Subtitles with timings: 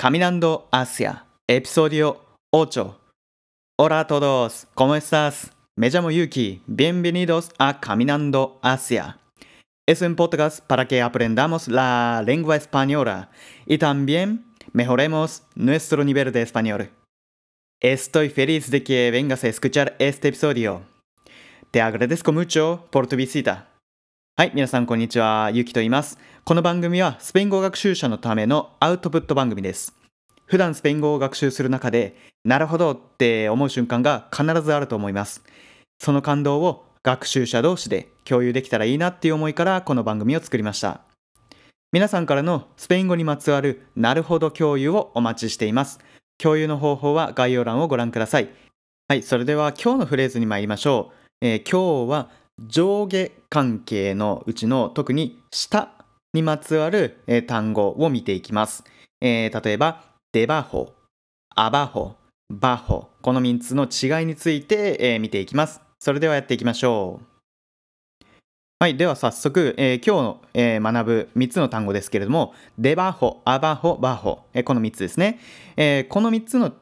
[0.00, 2.98] Caminando hacia episodio 8.
[3.78, 5.52] Hola a todos, ¿cómo estás?
[5.76, 6.62] Me llamo Yuki.
[6.66, 9.18] Bienvenidos a Caminando hacia.
[9.86, 13.30] Es un podcast para que aprendamos la lengua española
[13.66, 16.90] y también mejoremos nuestro nivel de español.
[17.82, 20.80] Estoy feliz de que vengas a escuchar este episodio.
[21.72, 23.68] Te agradezco mucho por tu visita.
[24.40, 25.50] はい、皆さんこんにちは。
[25.52, 26.18] ゆきと言います。
[26.46, 29.94] この番組はスペイン語学習者のためのアウトプット番組です。
[30.46, 35.44] 普段スペイン語を学習する中で、なるほどって思う瞬間が必ずあると思います。
[35.98, 41.02] その感動を学習者同士で共有できたらいいなっていう思いからこの番組を作りました。
[41.92, 46.00] 皆さんからのスペイン語にまつわるなるほど共有をお待ちしています。
[46.38, 48.48] 共有の方法は概要欄をご覧ください。
[49.06, 51.16] はい、それでは今日のフレーズに参りましょう。
[51.42, 55.90] えー今日は上下関係のうちの特に下
[56.34, 58.84] にまつわる、え単語を見ていきます。
[59.20, 60.92] えー例えば、デバホ、
[61.56, 62.16] アバホ、
[62.52, 65.80] バホ、この3つの違いについて、えー見ていきます。
[65.98, 67.26] それではやっていきましょう。
[68.78, 75.40] はい、では早速、えー今日の、えー学ぶ3つの単語ですけれども、デバホ、アバホ、バホ、えーこの3つですね。
[75.76, 76.72] えーこの3つの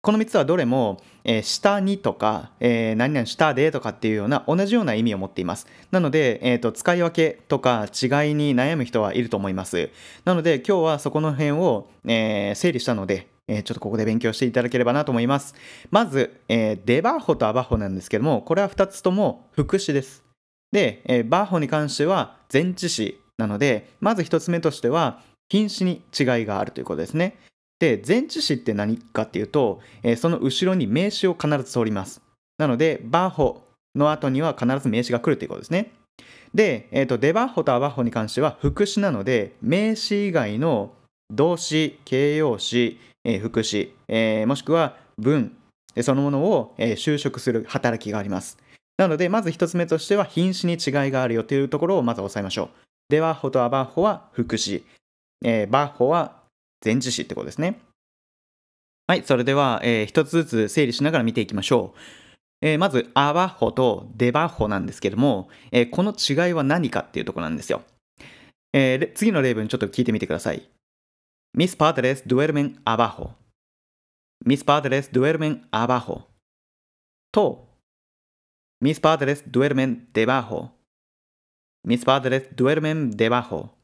[0.00, 5.66] この3つはどれも、えー下にとか、えー何々下でとかっていうような同じような意味を持っています。
[5.90, 9.90] なので、えーと使い分けとか違いに悩む人はいると思います。
[10.24, 15.56] なので今日はそこの辺を、えー整理したので、えーちょっとここで勉強していただければなと思います。
[15.90, 20.22] まず、えーデバーホとアバホなんですけども、これは2つとも副詞です。
[20.70, 27.36] で、えーバーホに関しては前置詞なので、まず1つ目としては品詞に違いがあるということですね。
[27.78, 32.20] で、前置詞って何かっていうと、えーその後ろに名詞を必ず通ります。
[32.58, 35.92] なので、バーホの後には必ず名詞が来るということですね。
[36.54, 40.92] で、えーとデバッホとアバッホに関しては副詞なので、名詞以外の
[41.30, 45.54] 動詞、形容詞、えー副詞、えーもしくは文
[46.00, 48.58] そのものを、えー修飾する働きがあります。
[48.96, 52.68] なので、まず一つ目としては品詞に違いがあるよというところをまず押さえましょう。
[53.10, 54.84] デバッホとアバッホは副詞、
[55.44, 56.37] えーバッホは
[56.84, 57.80] 前置詞ってことですね。
[59.06, 61.98] はい、それでは、えー一つずつ整理しながら見ていきましょう。
[62.60, 67.82] えーまず、アバホとデバホなんですけども、えーこの違いは何かっていうとこなんですよ。
[68.72, 70.68] えー次の例文ちょっと聞いてみてください。
[71.56, 73.30] Mis padres duermen abajo.
[74.44, 76.26] Mis padres duermen abajo.
[77.32, 77.68] と、
[78.80, 80.70] Mis padres duermen debajo.
[81.84, 83.77] Mis padres duermen debajo.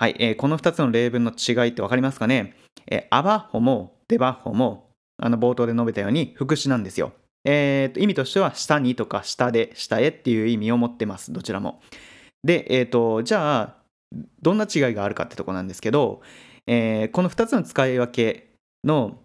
[0.00, 2.54] はい、えーこの2つの例文の違いって分かりますかね、
[2.86, 7.12] えーアバホもデバホもあの冒頭で述べたように副詞なんですよ。
[7.44, 11.82] えーと意味としては下にとか下で下へっていう意味を持ってますどちらも。
[12.44, 13.74] で、えー、とじゃあ
[14.40, 16.20] どんな違いがあるかってとこなんですけど、
[16.68, 18.50] えーこの2つの使い分け
[18.84, 19.18] の、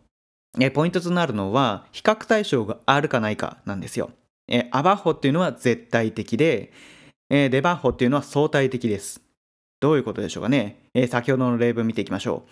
[0.60, 4.10] えーポイントとなるのは比較対象があるかないかなんですよ。
[4.48, 6.74] えーアバホっていうのは絶対的で、
[7.30, 9.23] えーデバホっていうのは相対的です。
[9.84, 12.44] どういうことでしょうかね、えー先ほどの例文見ていきましょ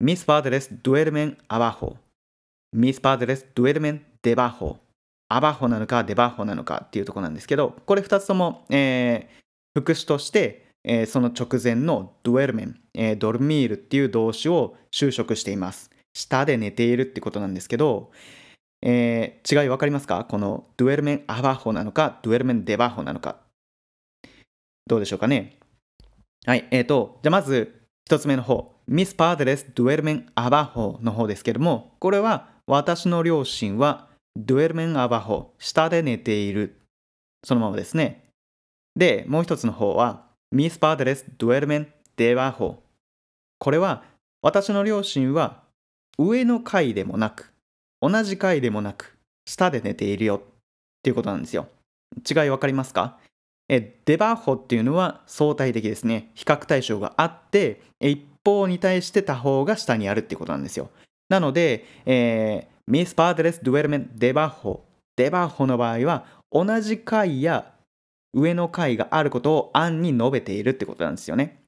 [0.00, 0.04] う。
[0.04, 1.96] Mis padres duermen abajo.
[2.74, 4.78] Mis padres duermen debajo.
[5.28, 9.42] アバホなのかデバホなのかっていうところなんですけど、これ2つとも、えー
[9.78, 15.90] 副詞として、えーその直前の duermen、えー、ドルミールっていう動詞を修飾しています。
[16.14, 18.12] 下で寝ているってことなんですけど、
[18.80, 20.24] えー違い分かりますか？
[20.24, 23.36] この duermen abajo なのか duermen debajo なのか。
[24.86, 25.58] どうでしょうかね？
[26.44, 36.80] はい、えーと、じゃあまず一つ目の方、Mis padres duermen abajo の方ですけども、これは私の両親は duermen abajo、下で寝ている。
[37.44, 38.24] そのままですね。
[38.96, 41.86] で、もう一つの方は、Mis padres duermen
[42.16, 42.78] debajo。
[43.60, 44.02] これは
[44.42, 45.62] 私の両親は
[46.18, 47.52] 上の階でもなく、
[48.00, 49.16] 同じ階でもなく、
[49.46, 50.40] 下で寝ているよっ
[51.02, 51.68] ていうことなんですよ。
[52.28, 53.18] 違い分かりますか？
[53.74, 56.30] えデバホっていうのは相対的ですね。
[56.34, 60.90] 比較対象があって、一方に対して他方が下にあるっていうことなんですよ。
[61.30, 64.80] なので、えー、Mis padres duermen debajo。
[65.16, 67.72] デバホの場合は、同じ階や
[68.34, 71.62] 上の階があることを案に述べているってことなんですよね。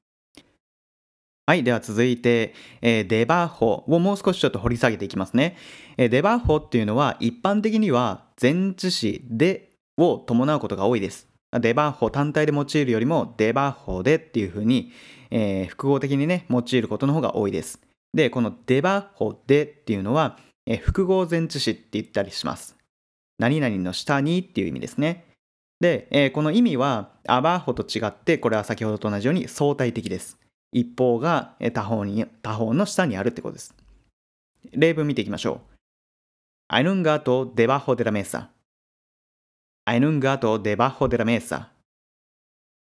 [1.47, 1.63] はい。
[1.63, 2.53] では続いて、
[2.83, 5.57] えーデバホをもう少しちょっと掘り下げていきますね。
[5.97, 11.34] えーデバホっていうのは一般的には前置詞でを伴うことが多いです。
[11.59, 14.91] デバホ単体で用いるよりもデバッホでっていうふうに、
[15.31, 17.79] えー複合的にね用いることの方が多いです。
[18.13, 22.75] で、このデバッホでっていうのは、えー複合前置詞って言ったりします。
[23.37, 25.25] 何々の下にっていう意味ですね。
[25.79, 30.37] で、えーこの意味はアバホと違ってこれは先ほどと同じように相対的です。
[30.71, 33.73] 一方が他方に他方の下にあるってことです。
[34.71, 35.75] 例文見ていきましょう。
[36.67, 38.54] Hay un gato debajo de la mesa.
[39.87, 41.71] Hay un gato debajo de la mesa.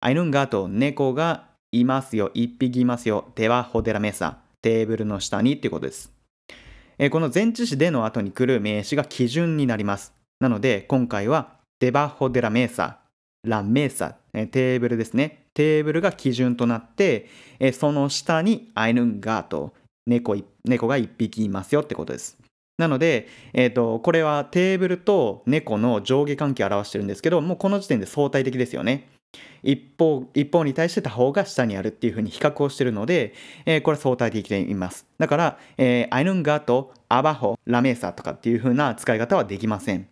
[0.01, 2.29] Hay un gato 猫がいますよ。
[2.35, 3.31] 一匹いますよ。
[3.35, 4.35] debajo de la mesa。
[4.61, 6.13] テーブルの下にっていうことです。
[6.99, 10.13] えこの前置詞での後に来る名詞が基準になります。
[10.39, 12.97] なので、今回は debajo de la mesa。
[13.47, 14.13] la mesa。
[14.31, 15.47] テーブルですね。
[15.55, 17.27] テーブルが基準となって、
[17.73, 19.71] その下に hay un gato。
[20.05, 22.40] 猫猫が一匹いますよってことです。
[22.77, 29.07] なので、えーと、これはテーブルと猫の上下関係を表してるんですけど、もうこの時点で相対的ですよね。
[29.63, 33.33] 一方一方に対して他方が下にあるっていうふうに比較をしているので、
[33.65, 35.05] えー、これは相対的で言います。
[35.17, 40.07] だから、えー、アイヌンガとアバホ、ラメーサとかっていうふうな使い方はできません。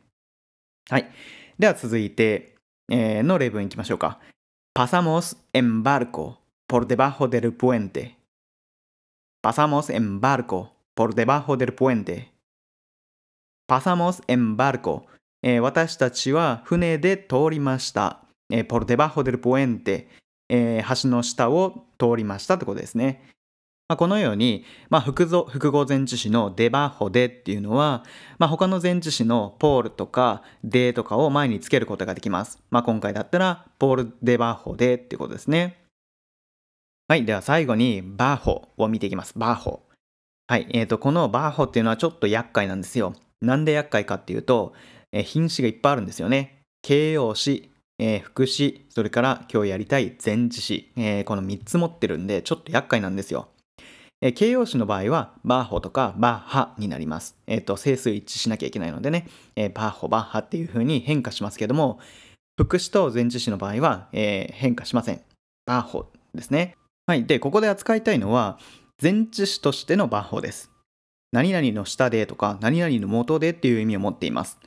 [0.89, 1.09] はい。
[1.57, 2.55] では続いて、
[2.89, 4.19] えー、の例文いきましょうか。
[4.75, 8.15] Pasamos en barco por debajo del puente.
[9.41, 12.31] Pasamos en barco por debajo del puente.
[13.69, 15.03] Pasamos en barco、
[15.43, 18.21] えー、私たちは船で通りました。
[18.49, 20.07] えー、por debajo del puente、
[20.49, 23.23] えー、橋の下を通りましたってことですね。
[23.87, 28.03] まあ、このように、まあ、複複合前置詞のデバホデっていうのは、
[28.39, 32.59] まあ、他の前置詞のポールとかデとかを前につけることができます。
[32.71, 35.77] まあ、今回だったら、ポールデバホデっていうことですね。
[37.07, 37.25] はい。
[37.25, 39.33] では最後に、バーホを見ていきます。
[39.37, 39.83] バーホ。
[40.47, 40.67] はい。
[40.71, 43.13] えっ、ー、と、このバーホっていうのはちょっと厄介なんですよ。
[43.41, 44.73] なんで厄介かっていうと、
[45.11, 46.61] え品詞がいっぱいあるんですよね。
[46.81, 53.49] 形容詞、えー、副詞、それから今日やりたい前置詞、えー、この3つ持ってるんで、ちょっと厄介なんですよ。
[54.21, 57.37] えー、形容詞の場合は、バーホとかバーハになります。
[57.47, 61.99] えっ、と、整数一致しなきゃいけないのでね、えバーホ、バーハっていう風に変化しますけども、
[62.57, 65.21] 副詞と前置詞の場合は、え変化しません。
[65.65, 66.75] バーホですね。
[67.05, 67.25] はい。
[67.25, 68.59] で、ここで扱いたいのは、
[69.01, 70.71] 前置詞としてのバーホです。
[71.31, 74.57] 何々の下でとか、何々の元でっていう意味を持っています。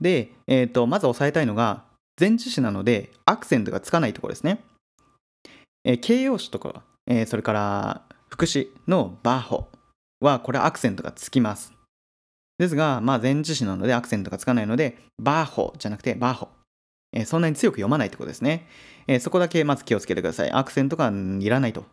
[0.00, 1.84] で、えーと、まず押さえたいのが、
[2.18, 4.62] 前置詞なのでアクセントがつかないところですね。
[5.84, 9.68] えー、形容詞とか、えー、それから副詞のバーホ
[10.20, 11.72] は、これアクセントがつきます。
[12.58, 16.48] ですが、まあ、前置詞なのでアクセントがつかないので、バーホじゃなくてバーホ。
[17.12, 18.68] えー、そんなに強く読まないってことですね。
[19.06, 20.50] えー、そこだけまず気をつけてください。
[20.50, 21.84] アクセントがいらないと。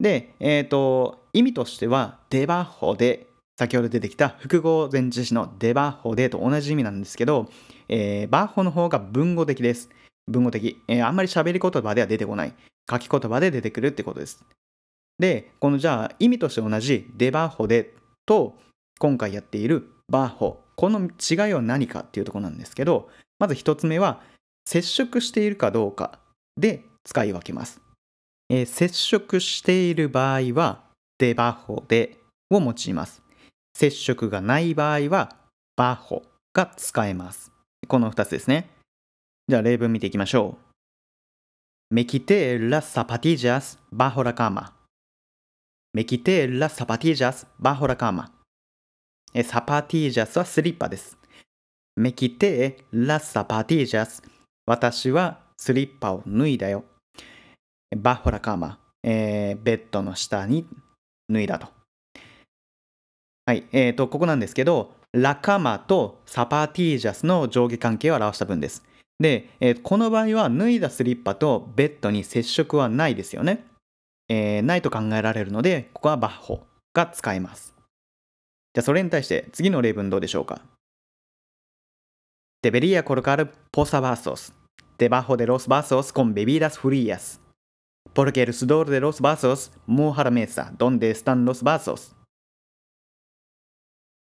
[0.00, 7.48] で、えっ、ー、と、意味としては、デバホで先ほど出てきた複合前置詞のデバホでと同じ意味なんですけど、
[7.88, 9.90] えー、バッホの方が文語的です。
[10.26, 10.82] 文語的。
[10.88, 12.54] えー、あんまり喋り言葉では出てこない。
[12.90, 14.44] 書き言葉で出てくるってことです。
[15.18, 17.94] で、このじゃあ意味として同じデバホで
[18.26, 18.56] と
[18.98, 20.60] 今回やっているバッホ。
[20.76, 23.08] この違いは何かっていうところなんですけど、
[23.38, 24.20] まず一つ目は
[24.66, 26.18] 接触しているかどうか
[26.56, 27.80] で使い分けます。
[28.50, 30.82] えー、接触している場合は
[31.18, 32.18] デバホで
[32.50, 33.23] を用います。
[33.74, 35.36] 接触がない場合は、
[35.76, 36.22] バホ
[36.52, 37.52] が使えます。
[37.88, 38.70] この2つですね。
[39.48, 40.56] じゃあ例文見ていきましょ
[41.90, 41.94] う。
[41.94, 44.72] メキテーラ・サパティジャス・バホラカーマ。
[45.92, 48.30] メキテーラ・サパティジャス・バホラカーマ。
[49.44, 51.18] サパティジャスはスリッパです。
[51.96, 54.22] メキテーラ・サパティジャス。
[54.66, 56.84] 私はスリッパを脱いだよ。
[57.96, 58.78] バホラカーマ。
[59.02, 60.66] ベッドの下に
[61.28, 61.73] 脱いだと。
[63.46, 68.82] はい、えーと、ここなんですけど、ラカマとサパティージャスの上下関係を表した文です。
[69.20, 73.64] で、えー、この場合は脱いだスリッパとベッドに接触はないですよね。
[74.30, 77.74] えー、ないと考えられるので、ここはバッホが使えます。
[78.72, 80.62] じゃあそれに対して次の例文どうでしょうか
[82.64, 84.54] ？Debería colocar posavasos
[84.96, 87.40] debajo de los vasos con bebidas frías,
[88.14, 92.13] porque el sudor de los vasos moja la mesa donde están los vasos.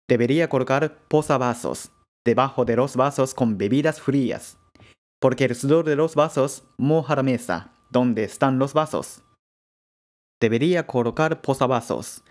[0.10, 1.92] Debería colocar posavasos
[2.26, 4.58] debajo de los vasos con bebidas frías,
[5.20, 9.24] porque el sudor de los vasos moja la mesa donde están los vasos.
[10.42, 12.24] Debería colocar posavasos、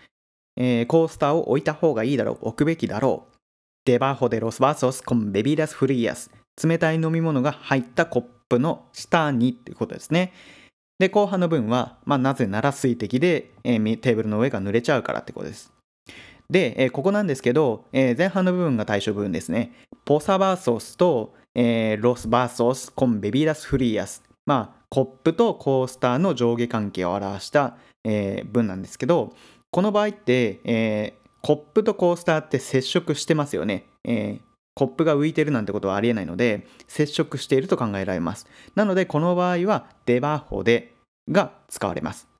[0.55, 3.33] えー、コースターを置いた方がいいだろう、置くべきだろう。
[3.85, 6.29] debajo de los vasos con bebidas frías
[6.61, 10.31] 冷たい飲み物が入ったコップの下にっていうことですね。
[10.99, 15.73] で、後半の文は、まあ、なぜなら水滴で、えー、テーブルの上が濡れちゃうからってことです。
[16.49, 19.73] で、えー、ここなんですけど、えー、前半の部分が対象部分ですね。
[20.05, 24.23] ポサバーソスと、えー、ロスバーソスコンベビーラスフリーアス。
[24.45, 29.33] まあ、コップとコースターの上下関係を表した、えー、文なんですけど、
[29.71, 33.85] この場合って、えー、コップとコースターって接触してますよね。
[34.03, 34.39] えー、
[34.75, 38.47] コップが浮いてるなんてことはありえないので、接触していると考えられます。
[38.75, 40.93] なので、この場合はデバホデ
[41.29, 42.32] が使われます。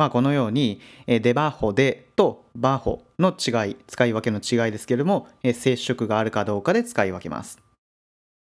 [0.00, 7.58] まあ、このように、えデバホでとバホの違い、使い分けの違いですけれども、え接触があるかどうかで使い分けます。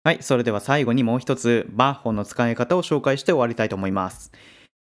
[0.03, 4.33] はい、それでは最後にもう一つ、バッホの使い方を紹介して終わりたいと思います。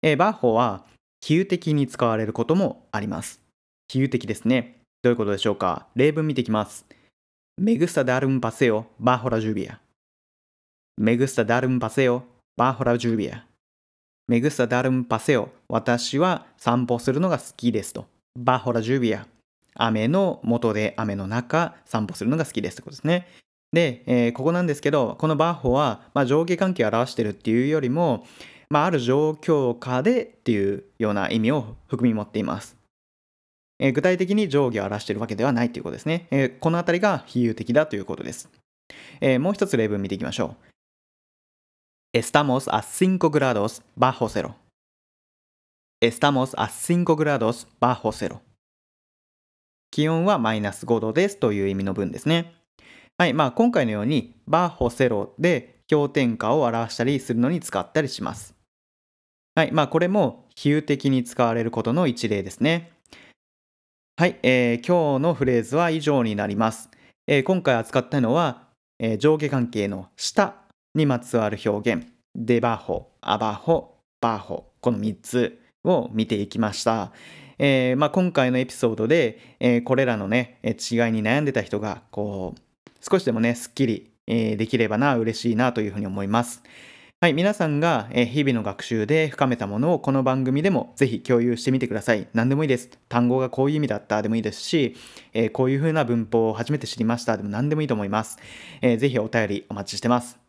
[0.01, 0.86] えー、バッホは
[1.20, 3.41] 比喩的に使われることもあります。
[3.89, 4.79] 比喩的ですね。
[5.01, 5.88] どういうことでしょうか？
[5.96, 6.86] 例文見ていきます。
[7.60, 9.79] Me gusta dar un paseo bajo la lluvia.
[10.98, 12.24] Me gusta dar un paseo
[12.58, 13.43] bajo la lluvia.
[14.27, 15.50] Me gusta dar un paseo.
[15.68, 18.08] 私は散歩するのが好きですと。
[18.39, 19.25] bajo la lluvia.
[19.75, 23.27] 雨の元で雨の中散歩するのが好きですということですね。
[23.74, 28.25] で、えー、ここなんですけど、このバッホは、まあ、上下関係を表しているっていうよりも、
[28.70, 32.77] まあ、ある状況下でっていうような意味を含み持っています。
[33.80, 36.27] えー、具体的に上下を表しているわけではないということですね。
[36.32, 38.50] えー、このあたりが比喩的だということです。
[39.20, 40.73] え、もう一つ例文見ていきましょう。
[42.15, 44.55] Estamos a 5 grados bajo cero.
[46.00, 48.41] Estamos a 5 grados bajo cero.
[49.89, 52.53] 気温はマイナス5度ですという意味の文ですね。
[53.17, 58.53] はい、まあ今回のようにバッホセロで氷点下を表したりするのに使ったりします。
[59.55, 62.91] はい、まあこれも比喩的に使われることの一例ですね。
[64.17, 66.91] はい、えー、今日のフレーズは以上になります。
[67.25, 68.67] えー、今回扱ったのは、
[69.00, 70.62] えー、上下関係の下
[70.96, 77.12] にまつわる表現、デバホ、アバホ、バホ、この3つを見ていきました。
[77.58, 80.74] えーまあ、今回のエピソードで、えー、これらのね、違い
[81.12, 82.62] に悩んでた人がこう
[83.00, 86.64] 少しでもね、すっきり、えできればな、嬉しいなというふうに思います。
[87.20, 92.28] はい、皆さんが日々の学習で深めたものをこの番組でもぜひ共有してみてください。
[92.34, 92.90] 何でもいいです。
[93.10, 94.96] 単語がこういう意味だったでもいいですし、
[95.34, 98.38] えこういうふうな文法を初めて知りましたでも何でもいいと思います。
[98.82, 100.43] えー、ぜひお便りお待ちしてます。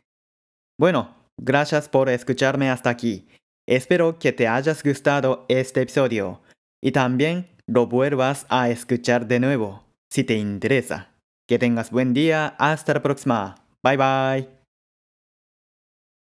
[0.79, 3.29] Bueno, gracias por escucharme hasta aquí.
[3.67, 6.43] Espero que te hayas gustado este episodio
[6.83, 11.11] y también lo vuelvas a escuchar de nuevo si te interesa.
[11.49, 12.55] Que tengas buen día.
[12.59, 13.57] Hasta la próxima.
[13.83, 14.54] Bye bye.